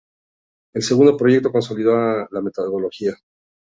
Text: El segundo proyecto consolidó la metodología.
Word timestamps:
El 0.73 0.81
segundo 0.81 1.15
proyecto 1.15 1.51
consolidó 1.51 1.95
la 2.27 2.41
metodología. 2.41 3.13